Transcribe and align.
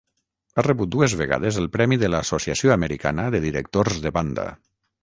Ha 0.55 0.63
rebut 0.67 0.89
dues 0.95 1.15
vegades 1.19 1.59
el 1.65 1.69
Premi 1.77 2.01
de 2.05 2.09
l'Associació 2.15 2.75
Americana 2.79 3.31
de 3.39 3.47
directors 3.49 4.03
de 4.09 4.19
Banda. 4.19 4.53